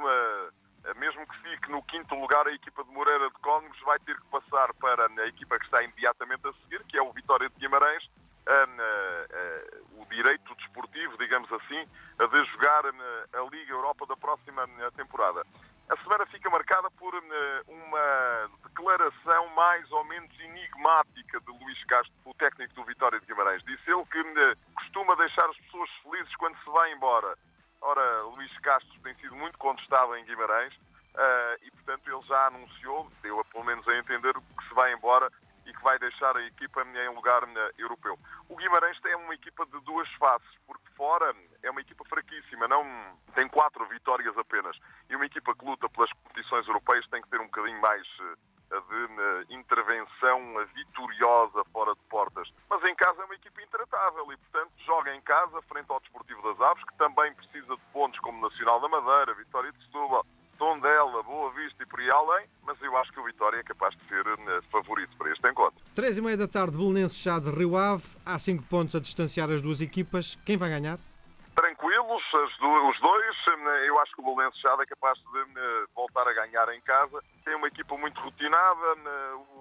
mesmo 0.97 1.25
que 1.29 1.39
fique 1.39 1.71
no 1.71 1.81
quinto 1.85 2.17
lugar, 2.17 2.45
a 2.49 2.53
equipa 2.53 2.83
de 2.83 2.91
Moreira 2.91 3.29
de 3.29 3.39
Cónegos 3.39 3.79
vai 3.83 3.97
ter 4.01 4.17
que 4.17 4.27
passar 4.27 4.75
para 4.75 5.07
a 5.07 5.27
equipa 5.29 5.57
que 5.57 5.67
está 5.67 5.85
imediatamente 5.85 6.49
a 6.49 6.53
seguir, 6.55 6.83
que 6.87 6.99
é 6.99 7.03
o 7.03 7.13
Vitória 7.13 7.49
de 7.49 7.55
Guimarães, 7.61 8.11
o 9.93 10.05
direito 10.06 10.53
desportivo, 10.56 11.17
digamos 11.17 11.51
assim, 11.53 11.89
de 12.19 12.44
jogar 12.47 12.85
a 12.85 13.51
Liga 13.53 13.73
Europa 13.73 14.06
da 14.06 14.17
próxima 14.17 14.67
temporada. 14.97 15.47
A 15.88 15.96
semana 15.98 16.26
fica 16.26 16.48
marcada 16.48 16.91
por 16.93 17.14
uma 17.14 18.50
declaração 18.67 19.48
mais 19.50 19.91
ou 19.93 20.03
menos 20.05 20.31
enigmática 20.41 21.41
de 21.41 21.50
Luís 21.50 21.84
Castro, 21.84 22.12
o 22.24 22.34
técnico 22.34 22.74
do 22.74 22.84
Vitória 22.84 23.20
de 23.20 23.26
Guimarães. 23.26 23.62
Disse 23.64 23.91
ele 23.91 24.05
que 24.06 24.22
costuma 24.74 25.14
deixar 25.14 25.48
as 25.48 25.56
pessoas 25.58 25.91
felizes 26.03 26.34
quando 26.36 26.56
se 26.58 26.70
vai 26.70 26.93
embora. 26.93 27.36
Ora, 27.82 28.22
Luís 28.22 28.56
Castro 28.60 28.98
tem 29.03 29.14
sido 29.17 29.36
muito 29.36 29.58
contestado 29.58 30.17
em 30.17 30.24
Guimarães 30.24 30.72
e, 31.62 31.70
portanto, 31.72 32.10
ele 32.10 32.22
já 32.26 32.46
anunciou, 32.46 33.12
deu 33.22 33.44
pelo 33.44 33.64
menos 33.64 33.86
a 33.86 33.96
entender 33.98 34.32
que 34.32 34.69
se 34.69 34.74
vai 34.74 34.93
embora 34.94 35.31
e 35.67 35.73
que 35.73 35.83
vai 35.83 35.99
deixar 35.99 36.37
a 36.37 36.43
equipa 36.43 36.83
em 36.83 37.15
lugar 37.15 37.43
europeu. 37.79 38.19
O 38.49 38.56
Guimarães 38.56 39.01
tem 39.01 39.15
uma 39.17 39.35
equipa 39.35 39.65
de 39.67 39.81
duas 39.81 40.09
faces, 40.15 40.49
porque 40.67 40.89
fora 40.97 41.35
é 41.63 41.71
uma 41.71 41.81
equipa 41.81 42.05
fraquíssima, 42.05 42.69
não 42.69 42.85
tem 43.35 43.49
quatro 43.49 43.87
vitórias 43.87 44.37
apenas. 44.37 44.77
E 45.09 45.17
uma 45.17 45.27
equipa 45.27 45.55
que 45.55 45.65
luta 45.65 45.89
pelas 45.89 46.13
competições 46.13 46.67
europeias 46.67 47.06
tem 47.09 47.23
que 47.23 47.29
ter 47.29 47.41
um 47.41 47.47
bocadinho 47.47 47.81
mais 47.81 48.06
de 48.81 49.55
intervenção 49.55 50.67
vitoriosa 50.75 51.63
fora 51.73 51.94
de 51.94 52.01
portas. 52.09 52.49
Mas 52.69 52.83
em 52.85 52.94
casa 52.94 53.23
é 53.23 53.25
uma 53.25 53.35
equipa 53.35 53.63
intratável 53.63 54.33
e, 54.33 54.37
portanto, 54.37 54.73
joga 54.85 55.15
em 55.15 55.21
casa 55.21 55.63
frente 55.63 55.91
ao 55.91 56.01
Desportivo 56.01 56.43
das 56.43 56.61
Aves, 56.61 56.85
que 56.85 56.97
também 56.97 57.33
precisa 57.35 57.77
de 57.77 57.83
pontos 57.93 58.19
como 58.21 58.41
Nacional 58.41 58.81
da 58.81 58.89
Madeira, 58.89 59.35
Vitória 59.35 59.71
de 59.73 59.85
Setúbal, 59.85 60.27
Tondela, 60.59 61.23
Boa 61.23 61.51
Vista 61.53 61.83
e 61.83 61.87
por 61.87 62.01
aí 62.01 62.11
além, 62.11 62.49
eu 62.84 62.96
acho 62.98 63.12
que 63.12 63.20
o 63.20 63.24
Vitória 63.24 63.58
é 63.58 63.62
capaz 63.62 63.94
de 63.96 64.08
ser 64.08 64.24
favorito 64.70 65.17
para 65.17 65.31
este 65.31 65.50
encontro. 65.50 65.81
Três 65.94 66.19
e 66.19 66.22
meia 66.22 66.36
da 66.36 66.46
tarde, 66.46 66.76
Belenenses 66.76 67.22
já 67.22 67.38
de 67.38 67.50
Rio 67.50 67.76
Ave, 67.76 68.05
há 68.24 68.38
cinco 68.38 68.62
pontos 68.64 68.94
a 68.94 69.00
distanciar 69.00 69.50
as 69.50 69.60
duas 69.60 69.81
equipas. 69.81 70.36
Quem 70.44 70.56
vai 70.56 70.69
ganhar? 70.69 70.98
Tranquilos, 71.55 72.22
os 72.34 73.00
dois. 73.00 73.36
Eu 73.86 74.00
acho 74.00 74.12
que 74.14 74.20
o 74.20 74.24
Belenenses 74.24 74.60
já 74.60 74.72
é 74.72 74.86
capaz 74.86 75.19
de 75.19 75.86
voltar 75.94 76.26
a 76.26 76.32
ganhar 76.32 76.69
em 76.74 76.81
casa. 76.81 77.22
Tem 77.44 77.55
uma 77.55 77.69
equipa 77.69 77.96
muito 77.96 78.20
rotinada. 78.20 78.94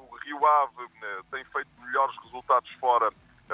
O 0.09 0.15
Rio 0.23 0.45
Ave 0.45 0.87
tem 1.31 1.43
feito 1.45 1.69
melhores 1.79 2.15
resultados 2.23 2.71
fora 2.79 3.09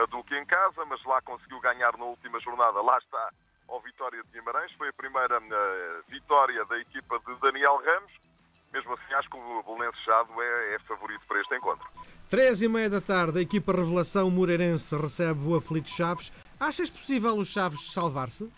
do 0.10 0.24
que 0.24 0.38
em 0.38 0.46
casa, 0.46 0.86
mas 0.86 1.04
lá 1.04 1.22
conseguiu 1.22 1.60
ganhar 1.60 1.98
na 1.98 2.06
última 2.06 2.40
jornada. 2.40 2.82
Lá 2.82 2.98
está 2.98 3.30
ao 3.68 3.82
Vitória 3.82 4.24
de 4.24 4.30
Guimarães. 4.32 4.72
Foi 4.74 4.88
a 4.88 4.94
primeira 4.94 5.40
vitória 6.08 6.64
da 6.66 6.80
equipa 6.80 7.20
de 7.20 7.36
Daniel 7.42 7.82
Ramos 7.84 8.29
mesmo 8.72 8.94
assim 8.94 9.14
acho 9.14 9.30
que 9.30 9.38
o 9.38 9.64
Belenenses 9.64 10.02
Chado 10.04 10.42
é, 10.42 10.76
é 10.76 10.80
favorito 10.80 11.22
para 11.28 11.40
este 11.42 11.56
encontro. 11.56 11.88
Três 12.30 12.62
e 12.62 12.68
meia 12.68 12.90
da 12.90 13.02
tarde, 13.02 13.40
a 13.40 13.42
equipa 13.42 13.72
Revelação 13.72 14.30
Moreirense 14.30 14.96
recebe 14.96 15.48
o 15.48 15.56
aflito 15.56 15.90
Chaves. 15.90 16.32
Achas 16.60 16.90
possível 16.90 17.34
o 17.34 17.46
Chaves 17.46 17.92
salvar-se? 17.92 18.52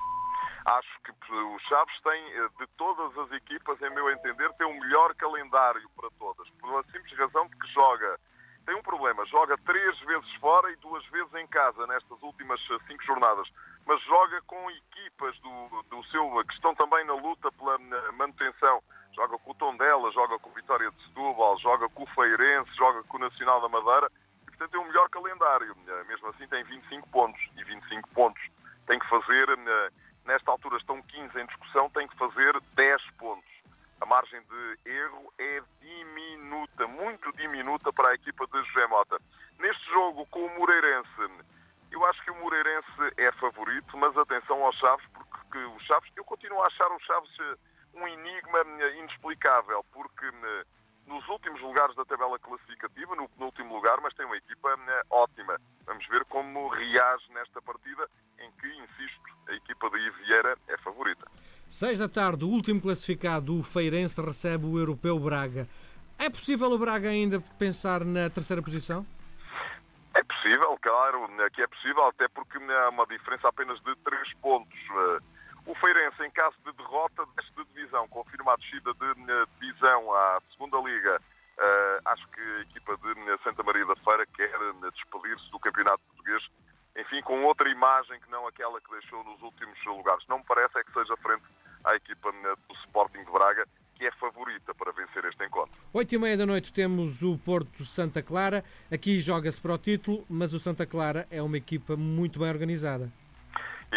Acho 0.65 1.01
que 1.03 1.33
o 1.33 1.59
Chaves 1.59 2.01
tem, 2.03 2.21
eh, 2.33 2.49
de 2.59 2.67
todas 2.77 3.17
as 3.17 3.31
equipas, 3.31 3.81
em 3.81 3.89
meu 3.91 4.11
entender, 4.11 4.51
tem 4.53 4.67
o 4.67 4.79
melhor 4.79 5.15
calendário 5.15 5.89
para 5.95 6.09
todas, 6.19 6.47
por 6.59 6.69
uma 6.69 6.83
simples 6.83 7.17
razão 7.17 7.47
de 7.47 7.57
que 7.57 7.67
joga. 7.73 8.19
Tem 8.65 8.75
um 8.75 8.81
problema, 8.83 9.25
joga 9.25 9.57
três 9.65 9.99
vezes 10.01 10.31
fora 10.35 10.71
e 10.71 10.75
duas 10.75 11.03
vezes 11.07 11.33
em 11.33 11.47
casa 11.47 11.87
nestas 11.87 12.21
últimas 12.21 12.59
eh, 12.69 12.77
cinco 12.87 13.03
jornadas, 13.03 13.47
mas 13.85 14.01
joga 14.03 14.41
com 14.43 14.69
equipas 14.69 15.35
do, 15.39 15.83
do 15.89 16.03
seu 16.05 16.29
que 16.45 16.53
estão 16.53 16.75
também 16.75 17.05
na 17.05 17.15
luta 17.15 17.51
pela 17.53 17.75
eh, 17.75 18.11
manutenção. 18.11 18.83
Joga 19.13 19.37
com 19.37 19.51
o 19.51 19.55
Tondela, 19.55 20.11
joga 20.11 20.39
com 20.39 20.49
o 20.49 20.53
Vitória 20.53 20.89
de 20.89 21.03
Setúbal, 21.03 21.59
joga 21.59 21.89
com 21.89 22.03
o 22.03 22.07
Feirense, 22.07 22.75
joga 22.75 23.03
com 23.03 23.17
o 23.17 23.19
Nacional 23.19 23.61
da 23.61 23.69
Madeira 23.69 24.09
e, 24.43 24.45
portanto, 24.45 24.71
tem 24.71 24.79
o 24.79 24.85
melhor 24.85 25.09
calendário. 25.09 25.75
Mesmo 26.07 26.27
assim, 26.29 26.47
tem 26.47 26.63
25 26.63 27.09
pontos 27.09 27.41
e 27.57 27.63
25 27.63 28.09
pontos 28.09 28.41
tem 28.87 28.99
que 28.99 29.07
fazer 29.07 29.47
nesta 30.25 30.51
altura 30.51 30.77
estão 30.77 31.01
15 31.01 31.39
em 31.39 31.45
discussão, 31.45 31.89
tem 31.89 32.07
que 32.07 32.17
fazer 32.17 32.59
10 32.75 33.01
pontos. 33.17 33.49
A 33.99 34.05
margem 34.05 34.41
de 34.41 34.89
erro 34.89 35.33
é 35.37 35.61
diminuta, 35.79 36.87
muito 36.87 37.31
diminuta 37.33 37.93
para 37.93 38.11
a 38.11 38.15
equipa 38.15 38.47
de 38.47 38.63
José 38.65 38.87
Mota. 38.87 39.17
Neste 39.59 39.83
jogo 39.91 40.25
com 40.27 40.45
o 40.45 40.59
Moreirense, 40.59 41.09
eu 41.91 42.03
acho 42.05 42.23
que 42.23 42.31
o 42.31 42.35
Moreirense 42.35 43.13
é 43.17 43.31
favorito, 43.33 43.95
mas 43.97 44.17
atenção 44.17 44.63
aos 44.63 44.75
Chaves, 44.77 45.05
porque 45.13 45.57
o 45.59 45.79
Chaves, 45.81 46.11
eu 46.15 46.23
continuo 46.23 46.61
a 46.61 46.67
achar 46.67 46.91
o 46.91 46.99
Chaves 46.99 47.29
eh, 47.39 47.55
um 47.93 48.07
enigma 48.07 48.59
eh, 48.79 48.99
inexplicável, 48.99 49.85
porque 49.91 50.25
eh, 50.25 50.65
nos 51.07 51.27
últimos 51.27 51.59
lugares 51.61 51.95
da 51.95 52.05
tabela 52.05 52.39
classificativa, 52.39 53.15
no 53.15 53.27
penúltimo 53.29 53.75
lugar, 53.75 53.99
mas 54.01 54.13
tem 54.13 54.25
uma 54.25 54.37
equipa 54.37 54.69
ótima. 55.09 55.59
Vamos 55.85 56.07
ver 56.07 56.23
como 56.25 56.69
reage 56.69 57.31
nesta 57.33 57.61
partida, 57.61 58.07
em 58.39 58.51
que, 58.53 58.67
insisto, 58.67 59.21
a 59.47 59.53
equipa 59.53 59.89
de 59.89 60.09
Vieira 60.11 60.57
é 60.67 60.77
favorita. 60.77 61.25
Seis 61.67 61.99
da 61.99 62.07
tarde, 62.07 62.45
o 62.45 62.49
último 62.49 62.81
classificado, 62.81 63.57
o 63.57 63.63
Feirense, 63.63 64.21
recebe 64.21 64.65
o 64.65 64.77
Europeu 64.77 65.19
Braga. 65.19 65.67
É 66.17 66.29
possível 66.29 66.71
o 66.71 66.77
Braga 66.77 67.09
ainda 67.09 67.41
pensar 67.57 68.05
na 68.05 68.29
terceira 68.29 68.61
posição? 68.61 69.05
É 70.13 70.23
possível, 70.23 70.77
claro, 70.81 71.27
que 71.53 71.61
é 71.61 71.67
possível, 71.67 72.05
até 72.05 72.27
porque 72.27 72.57
há 72.57 72.89
uma 72.89 73.07
diferença 73.07 73.47
apenas 73.47 73.81
de 73.81 73.95
três 73.97 74.33
pontos. 74.35 74.79
O 75.65 75.75
Feirense, 75.75 76.23
em 76.23 76.31
caso 76.31 76.55
de 76.65 76.71
derrota, 76.73 77.25
desce 77.35 77.51
de 77.55 77.65
divisão, 77.73 78.07
confirma 78.07 78.53
a 78.53 78.57
descida 78.57 78.93
de 78.93 79.45
divisão 79.59 80.13
à 80.13 80.41
segunda 80.51 80.77
Liga. 80.79 81.21
acho 82.05 82.27
que 82.29 82.41
a 82.41 82.61
equipa 82.61 82.97
de 82.97 83.43
Santa 83.43 83.63
Maria 83.63 83.85
da 83.85 83.95
Feira 83.97 84.25
quer 84.35 84.51
despedir-se 84.91 85.51
do 85.51 85.59
Campeonato 85.59 86.01
Português 86.07 86.43
enfim, 86.97 87.21
com 87.23 87.43
outra 87.45 87.69
imagem 87.69 88.19
que 88.19 88.29
não 88.29 88.47
aquela 88.47 88.79
que 88.81 88.91
deixou 88.91 89.23
nos 89.23 89.41
últimos 89.41 89.77
lugares. 89.85 90.23
Não 90.27 90.39
me 90.39 90.43
parece 90.45 90.77
é 90.77 90.83
que 90.83 90.91
seja 90.91 91.15
frente 91.17 91.43
à 91.83 91.95
equipa 91.95 92.29
eh, 92.29 92.55
do 92.67 92.75
Sporting 92.85 93.23
de 93.23 93.31
Braga, 93.31 93.65
que 93.95 94.05
é 94.05 94.11
favorita 94.13 94.73
para 94.75 94.91
vencer 94.91 95.23
este 95.25 95.45
encontro. 95.45 95.71
Oito 95.93 96.13
e 96.13 96.17
meia 96.17 96.37
da 96.37 96.45
noite 96.45 96.73
temos 96.73 97.23
o 97.23 97.37
Porto 97.37 97.85
Santa 97.85 98.21
Clara. 98.21 98.63
Aqui 98.91 99.19
joga-se 99.19 99.61
para 99.61 99.73
o 99.73 99.77
título, 99.77 100.25
mas 100.29 100.53
o 100.53 100.59
Santa 100.59 100.85
Clara 100.85 101.27
é 101.31 101.41
uma 101.41 101.57
equipa 101.57 101.95
muito 101.95 102.39
bem 102.39 102.49
organizada. 102.49 103.11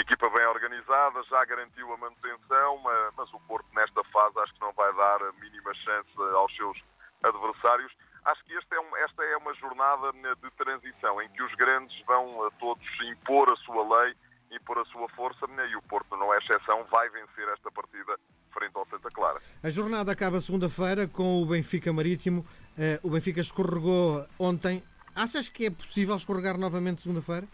Equipa 0.01 0.29
bem 0.31 0.47
organizada, 0.47 1.23
já 1.25 1.45
garantiu 1.45 1.93
a 1.93 1.97
manutenção, 1.97 2.81
mas 3.17 3.33
o 3.33 3.41
Porto 3.41 3.67
nesta 3.75 4.03
fase 4.05 4.39
acho 4.41 4.55
que 4.55 4.61
não 4.61 4.73
vai 4.73 4.93
dar 4.95 5.23
a 5.23 5.33
mínima 5.41 5.75
chance 5.75 6.11
aos 6.35 6.55
seus 6.57 6.79
adversários 7.23 7.93
acho 8.25 8.45
que 8.45 8.55
é 8.55 8.81
um, 8.81 8.97
esta 9.05 9.23
é 9.23 9.37
uma 9.37 9.55
jornada 9.55 10.13
de 10.13 10.51
transição 10.57 11.21
em 11.21 11.29
que 11.31 11.43
os 11.43 11.55
grandes 11.55 11.95
vão 12.07 12.51
todos 12.59 12.85
impor 13.13 13.53
a 13.53 13.57
sua 13.57 14.03
lei, 14.03 14.15
impor 14.51 14.79
a 14.79 14.85
sua 14.87 15.09
força 15.11 15.47
né, 15.49 15.69
e 15.71 15.77
o 15.77 15.83
Porto 15.83 16.17
não 16.17 16.33
é 16.33 16.39
exceção, 16.39 16.85
vai 16.91 17.09
vencer 17.11 17.49
esta 17.53 17.71
partida 17.71 18.19
frente 18.53 18.73
ao 18.75 18.87
Santa 18.87 19.11
Clara. 19.11 19.41
A 19.63 19.71
jornada 19.71 20.13
acaba 20.13 20.41
segunda-feira 20.41 21.09
com 21.09 21.43
o 21.43 21.47
Benfica 21.47 21.93
Marítimo. 21.93 22.47
Eh, 22.79 23.01
o 23.03 23.11
Benfica 23.11 23.41
escorregou 23.41 24.25
ontem. 24.39 24.83
Achas 25.15 25.49
que 25.49 25.67
é 25.67 25.71
possível 25.71 26.15
escorregar 26.15 26.57
novamente 26.57 27.03
segunda-feira? 27.03 27.47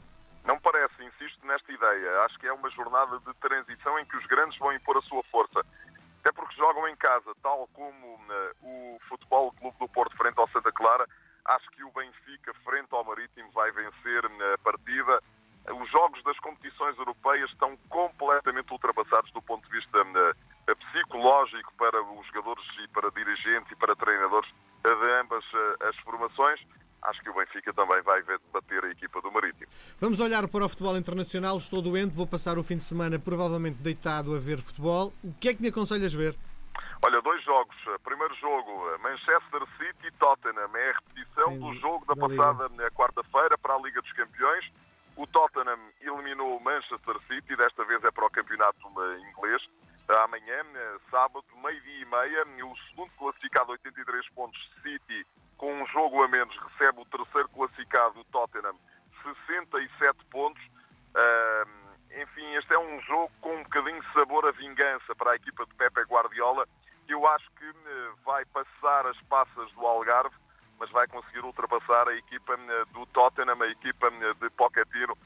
Nesta 1.50 1.72
ideia. 1.72 2.20
Acho 2.22 2.38
que 2.38 2.46
é 2.46 2.52
uma 2.52 2.70
jornada 2.70 3.18
de 3.18 3.34
transição 3.34 3.98
em 3.98 4.04
que 4.04 4.16
os 4.16 4.24
grandes 4.26 4.56
vão 4.56 4.72
impor 4.72 4.96
a 4.96 5.02
sua 5.02 5.22
força 5.24 5.66
até 6.20 6.32
porque 6.32 6.54
jogam 6.54 6.86
em 6.86 6.96
casa, 6.96 7.34
tal 7.42 7.66
como 7.72 8.14
uh, 8.14 8.52
o 8.62 8.98
Futebol 9.08 9.52
Clube 9.52 9.76
do 9.78 9.88
Porto 9.88 10.16
frente 10.16 10.38
ao 10.38 10.48
Santa 10.50 10.70
Clara. 10.70 11.06
Acho 11.46 11.68
que 11.70 11.82
o 11.82 11.90
Benfica 11.90 12.52
frente 12.62 12.88
ao 12.90 13.04
Marítimo 13.04 13.50
vai 13.52 13.72
vencer 13.72 14.24
a 14.26 14.58
partida. 14.58 15.22
Os 15.66 15.90
jogos 15.90 16.22
das 16.22 16.38
competições 16.40 16.96
europeias 16.98 17.50
estão 17.50 17.76
completamente 17.88 18.70
ultrapassados 18.70 19.32
do 19.32 19.42
ponto 19.42 19.66
de 19.68 19.72
vista 19.72 20.02
uh, 20.02 20.76
psicológico 20.76 21.72
para 21.74 22.00
os 22.02 22.26
jogadores 22.26 22.64
e 22.84 22.88
para 22.88 23.10
dirigentes 23.10 23.72
e 23.72 23.76
para 23.76 23.96
treinadores 23.96 24.50
de 24.84 25.12
ambas 25.20 25.44
uh, 25.52 25.88
as 25.88 25.96
formações 25.98 26.60
acho 27.02 27.20
que 27.22 27.30
o 27.30 27.34
Benfica 27.34 27.72
também 27.72 28.00
vai 28.02 28.22
bater 28.52 28.84
a 28.84 28.90
equipa 28.90 29.20
do 29.20 29.30
Marítimo. 29.30 29.66
Vamos 30.00 30.20
olhar 30.20 30.46
para 30.48 30.64
o 30.64 30.68
futebol 30.68 30.96
internacional. 30.96 31.56
Estou 31.56 31.82
doente, 31.82 32.16
vou 32.16 32.26
passar 32.26 32.58
o 32.58 32.62
fim 32.62 32.76
de 32.76 32.84
semana 32.84 33.18
provavelmente 33.18 33.78
deitado 33.82 34.34
a 34.34 34.38
ver 34.38 34.58
futebol. 34.58 35.12
O 35.22 35.32
que 35.34 35.48
é 35.48 35.54
que 35.54 35.62
me 35.62 35.68
aconselhas 35.68 36.12
ver? 36.12 36.36
Olha, 37.02 37.20
dois 37.22 37.42
jogos. 37.44 37.76
Primeiro 38.04 38.34
jogo, 38.36 38.98
Manchester 38.98 39.62
City 39.78 40.06
e 40.06 40.10
Tottenham. 40.12 40.76
É 40.76 40.90
a 40.90 40.94
repetição 40.94 41.52
Sim, 41.52 41.58
do 41.58 41.74
jogo 41.80 42.04
da, 42.06 42.14
da 42.14 42.28
passada 42.28 42.90
quarta-feira 42.90 43.56
para 43.58 43.74
a 43.74 43.78
Liga 43.78 44.02
dos 44.02 44.12
Campeões. 44.12 44.70
O 45.16 45.26
Tottenham 45.26 45.78
eliminou 46.00 46.56
o 46.56 46.60
Manchester 46.62 47.16
City, 47.26 47.56
desta 47.56 47.84
vez 47.84 48.02
é 48.04 48.10
para 48.10 48.26
o 48.26 48.30
campeonato 48.30 48.78
inglês. 49.30 49.62
Amanhã, 50.24 50.64
sábado, 51.10 51.44
meio-dia 51.62 52.02
e 52.02 52.04
meia, 52.04 52.66
o 52.66 52.76
segundo 52.88 53.10
classificado, 53.16 53.70
83 53.72 54.28
pontos, 54.30 54.60
City, 54.82 55.24
com 55.60 55.70
um 55.74 55.86
jogo 55.88 56.22
a 56.22 56.28
menos, 56.28 56.56
recebe 56.56 57.02
o 57.02 57.04
terceiro 57.04 57.46
classificado, 57.50 58.18
o 58.18 58.24
Tottenham, 58.24 58.74
67 59.22 60.24
pontos. 60.30 60.62
Uh, 61.14 61.68
enfim, 62.22 62.54
este 62.54 62.72
é 62.72 62.78
um 62.78 62.98
jogo 63.02 63.30
com 63.42 63.54
um 63.54 63.62
bocadinho 63.62 64.00
de 64.00 64.12
sabor 64.14 64.48
a 64.48 64.52
vingança 64.52 65.14
para 65.14 65.32
a 65.32 65.36
equipa 65.36 65.66
de 65.66 65.74
Pepe 65.74 66.00
Guardiola, 66.04 66.66
que 67.06 67.12
eu 67.12 67.26
acho 67.28 67.50
que 67.58 67.68
uh, 67.68 68.16
vai 68.24 68.42
passar 68.46 69.06
as 69.06 69.20
passas 69.24 69.70
do 69.72 69.86
Algarve, 69.86 70.34
mas 70.78 70.90
vai 70.92 71.06
conseguir 71.08 71.44
ultrapassar 71.44 72.08
a 72.08 72.16
equipa 72.16 72.54
uh, 72.54 72.86
do 72.94 73.04
Tottenham, 73.08 73.60
a 73.60 73.68
equipa 73.68 74.10
de 74.10 74.50
Pochettino, 74.56 75.16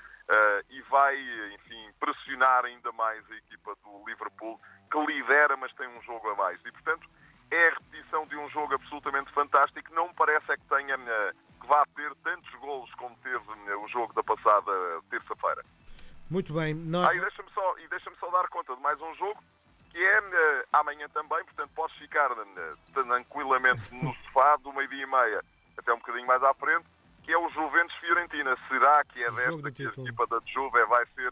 e 0.71 0.81
vai, 0.89 1.15
enfim, 1.55 1.91
pressionar 2.01 2.65
ainda 2.65 2.91
mais 2.93 3.23
a 3.31 3.35
equipa 3.37 3.77
do 3.85 4.05
Liverpool, 4.09 4.59
que 4.91 4.99
lidera, 4.99 5.55
mas 5.57 5.73
tem 5.75 5.87
um 5.87 6.03
jogo 6.03 6.31
a 6.31 6.35
mais. 6.35 6.59
E, 6.65 6.73
portanto, 6.73 7.07
é 7.55 7.69
a 7.69 7.75
repetição 7.75 8.27
de 8.27 8.37
um 8.37 8.49
jogo 8.51 8.75
absolutamente 8.75 9.33
fantástico. 9.33 9.95
Não 9.95 10.09
me 10.09 10.15
parece 10.15 10.53
é 10.53 10.57
que 10.57 10.65
tenha 10.69 10.95
eh, 10.95 11.33
que 11.61 11.67
vá 11.67 11.85
ter 11.95 12.15
tantos 12.17 12.53
golos 12.61 12.93
como 12.95 13.17
teve 13.23 13.45
eh, 13.69 13.77
o 13.77 13.89
jogo 13.89 14.13
da 14.13 14.23
passada 14.23 14.73
terça-feira. 15.11 15.65
Muito 16.31 16.53
bem. 16.53 16.75
Nós... 16.75 17.09
Ah, 17.09 17.15
e 17.15 17.21
deixa-me 17.21 17.51
só, 17.51 17.75
deixa 17.89 18.11
só 18.19 18.31
dar 18.31 18.49
conta 18.49 18.75
de 18.75 18.83
mais 18.83 19.01
um 19.01 19.15
jogo 19.15 19.43
que 19.91 20.05
é 20.05 20.21
uh, 20.21 20.67
amanhã 20.73 21.09
também, 21.11 21.45
portanto 21.45 21.71
podes 21.73 21.97
ficar 21.97 22.33
uh, 22.33 22.77
tranquilamente 22.93 23.95
no 23.95 24.13
sofá 24.27 24.57
do 24.57 24.73
meio-dia 24.73 25.05
e 25.05 25.07
meia 25.07 25.45
até 25.79 25.93
um 25.93 25.99
bocadinho 25.99 26.27
mais 26.27 26.43
à 26.43 26.53
frente, 26.55 26.85
que 27.23 27.33
é 27.33 27.39
o 27.39 27.49
Juventus 27.51 27.95
Fiorentina. 27.97 28.57
Será 28.69 29.05
que 29.05 29.23
é 29.23 29.31
desta 29.31 29.71
que 29.71 29.87
a 29.87 29.91
equipa 29.91 30.27
da 30.27 30.41
Juve 30.47 30.85
vai 30.87 31.07
ser 31.15 31.31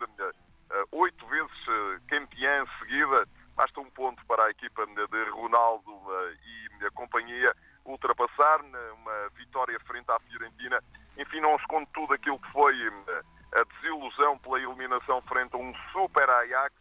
oito 0.92 1.24
uh, 1.24 1.28
vezes 1.28 2.02
campeã 2.06 2.64
seguida? 2.78 3.26
Basta 3.54 3.80
um 3.80 3.90
ponto 3.90 4.24
para 4.26 4.44
a 4.44 4.50
equipa 4.50 4.86
de 4.86 5.30
Ronaldo 5.30 5.92
eh, 5.92 6.36
e 6.80 6.86
a 6.86 6.90
companhia 6.92 7.54
ultrapassar 7.84 8.60
uma 8.60 9.28
vitória 9.36 9.78
frente 9.80 10.10
à 10.10 10.18
Fiorentina. 10.20 10.82
Enfim, 11.18 11.40
não 11.40 11.56
esconde 11.56 11.88
tudo 11.92 12.14
aquilo 12.14 12.38
que 12.38 12.50
foi 12.50 12.74
eh, 12.74 13.22
a 13.60 13.64
desilusão 13.74 14.38
pela 14.38 14.58
eliminação 14.58 15.20
frente 15.22 15.54
a 15.54 15.58
um 15.58 15.74
super 15.92 16.28
Ajax, 16.28 16.74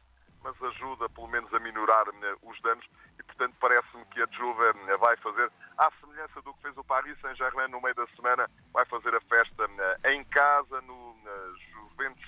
mas 0.43 0.55
ajuda 0.63 1.09
pelo 1.09 1.27
menos 1.27 1.53
a 1.53 1.59
minorar 1.59 2.07
eh, 2.07 2.35
os 2.43 2.59
danos 2.61 2.85
e, 3.19 3.23
portanto, 3.23 3.55
parece-me 3.59 4.05
que 4.05 4.21
a 4.21 4.27
Juve 4.31 4.63
vai 4.97 5.17
fazer, 5.17 5.51
à 5.77 5.91
semelhança 5.99 6.41
do 6.41 6.53
que 6.53 6.61
fez 6.61 6.77
o 6.77 6.83
Paris 6.83 7.19
Saint-Germain 7.19 7.67
no 7.67 7.81
meio 7.81 7.95
da 7.95 8.07
semana, 8.15 8.49
vai 8.71 8.85
fazer 8.85 9.13
a 9.13 9.21
festa 9.21 9.69
em 10.05 10.23
casa, 10.25 10.81
no 10.81 11.15
Juventus 11.71 12.25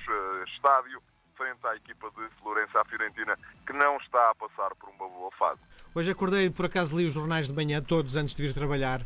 Estádio, 0.48 1.02
frente 1.38 1.66
à 1.66 1.76
equipa 1.76 2.10
de 2.12 2.28
Florença, 2.42 2.80
à 2.80 2.86
Fiorentina, 2.86 3.38
que 3.66 3.74
não 3.74 3.98
está 3.98 4.32
a 4.32 4.36
passar 4.36 4.74
por 4.76 4.90
uma 4.90 5.08
boa 5.10 5.32
fase. 5.38 5.60
Hoje 5.96 6.12
acordei, 6.12 6.50
por 6.50 6.66
acaso 6.66 6.98
li 6.98 7.08
os 7.08 7.14
jornais 7.14 7.48
de 7.48 7.54
manhã, 7.54 7.82
todos 7.82 8.16
antes 8.16 8.34
de 8.34 8.42
vir 8.42 8.54
trabalhar. 8.54 9.02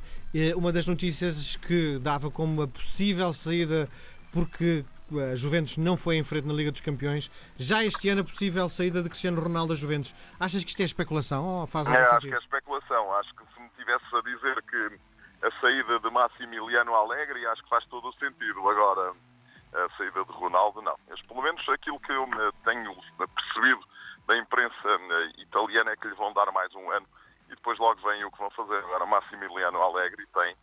Uma 0.56 0.72
das 0.72 0.88
notícias 0.88 1.56
que 1.56 2.00
dava 2.00 2.32
como 2.32 2.54
uma 2.54 2.68
possível 2.68 3.34
saída 3.34 3.90
porque 4.32 4.86
a 5.32 5.36
Juventus 5.36 5.78
não 5.78 5.96
foi 5.96 6.18
em 6.18 6.24
frente 6.24 6.48
na 6.48 6.54
Liga 6.54 6.72
dos 6.72 6.82
Campeões. 6.82 7.32
Já 7.58 7.84
este 7.84 8.10
ano 8.10 8.22
a 8.22 8.24
possível 8.24 8.68
saída 8.70 9.02
de 9.02 9.10
Cristiano 9.10 9.42
Ronaldo 9.42 9.74
da 9.74 9.80
Juventus. 9.80 10.14
Achas 10.40 10.64
que 10.64 10.70
isto 10.70 10.82
é 10.82 10.86
especulação 10.86 11.46
ou 11.46 11.68
faz 11.68 11.88
é, 11.88 11.92
algum 11.92 12.04
acho 12.04 12.14
sentido? 12.16 12.30
que 12.30 12.36
é 12.36 12.40
especulação. 12.40 13.14
Acho 13.16 13.34
que 13.36 13.44
se 13.54 13.62
me 13.62 13.70
tivesse 13.78 14.06
a 14.16 14.22
dizer 14.22 14.64
que 14.64 15.00
a 15.46 15.62
saída 15.62 16.00
de 16.00 16.10
Massimiliano 16.10 16.94
Alegre, 16.94 17.46
acho 17.48 17.64
que 17.64 17.70
faz 17.70 17.86
todo 17.86 18.08
o 18.08 18.14
sentido. 18.14 18.68
Agora, 18.68 19.14
a 19.74 19.98
saída 19.98 20.24
de 20.24 20.32
Ronaldo, 20.32 20.82
não. 20.82 20.96
Mas 21.10 21.22
pelo 21.24 21.42
menos 21.42 21.68
aquilo 21.70 22.00
que 22.00 22.12
eu 22.12 22.24
eh, 22.24 22.52
tenho 22.64 22.96
percebido 23.36 23.82
da 24.28 24.38
imprensa 24.38 24.76
eh, 24.86 25.42
italiana 25.42 25.92
é 25.92 25.96
que 25.96 26.08
lhe 26.08 26.16
vão 26.16 26.34
dar 26.34 26.52
mais 26.52 26.74
um 26.76 26.92
ano 26.92 27.06
e 27.48 27.56
depois 27.56 27.78
logo 27.80 28.02
vem 28.02 28.24
o 28.24 28.32
que 28.32 28.38
vão 28.38 28.50
fazer. 28.52 28.78
Agora, 28.78 29.06
Massimiliano 29.06 29.82
Alegre 29.82 30.26
tem, 30.34 30.56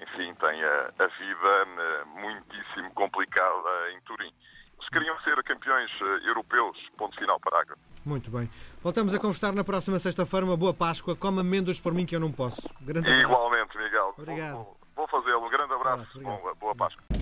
enfim, 0.00 0.34
tem 0.34 0.64
a, 0.64 0.92
a 0.98 1.06
vida 1.06 1.68
eh, 1.78 2.04
muitíssimo 2.14 2.90
complicada 2.94 3.90
em 3.92 4.00
Turim. 4.02 4.32
Eles 4.78 4.88
queriam 4.88 5.18
ser 5.20 5.40
campeões 5.44 5.90
europeus, 6.24 6.76
ponto 6.98 7.16
final 7.16 7.40
a 7.44 7.64
Muito 8.04 8.30
bem. 8.32 8.50
Voltamos 8.82 9.14
a 9.14 9.18
conversar 9.20 9.52
na 9.52 9.62
próxima 9.62 9.96
sexta-feira. 10.00 10.44
Uma 10.44 10.56
boa 10.56 10.74
Páscoa. 10.74 11.14
Come 11.14 11.40
amêndoas 11.40 11.80
por 11.80 11.94
mim 11.94 12.04
que 12.04 12.16
eu 12.16 12.20
não 12.20 12.32
posso. 12.32 12.68
Grande 12.80 13.06
abraço. 13.06 13.32
Igualmente, 13.32 13.78
Miguel. 13.78 14.14
Obrigado. 14.18 14.54
Vou, 14.56 14.76
vou 14.96 15.08
fazê-lo. 15.08 15.48
Grande 15.48 15.72
abraço. 15.72 16.02
abraço 16.02 16.18
obrigado. 16.18 16.42
Bom, 16.42 16.54
boa 16.56 16.74
Páscoa. 16.74 17.21